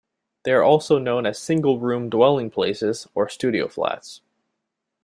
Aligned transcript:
They 0.45 0.51
are 0.53 0.63
also 0.63 0.97
known 0.97 1.27
as 1.27 1.37
single 1.37 1.79
room 1.79 2.09
dwelling 2.09 2.49
places 2.49 3.07
or 3.13 3.29
studio 3.29 3.67
flats. 3.67 4.21